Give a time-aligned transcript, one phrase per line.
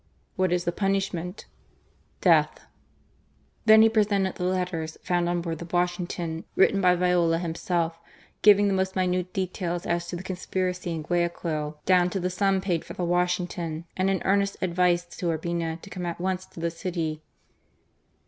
[0.35, 1.45] "What is the punishment?"'
[2.21, 2.61] Death.';,
[3.67, 7.99] «Then he presented the letters, found on bdanl the Washington, ^wtitten by Viola himself,
[8.41, 12.31] giving the the most minute details as t6 the conspiracy in Guayaquil, down to the
[12.31, 16.47] sum paid for the Washington, and an earnest advice to Urbina to come at once
[16.47, 17.21] to the city.